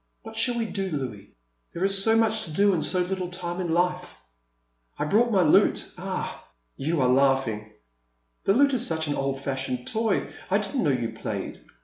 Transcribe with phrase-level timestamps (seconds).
[0.23, 1.35] What shall we do, Louis—
[1.75, 4.15] there is so much to do and so little time in life!—
[4.97, 6.43] I brought my lute— ah!
[6.75, 7.73] you are laughing!
[8.45, 11.61] The lute is such an old fashioned toy; I didn't know you played.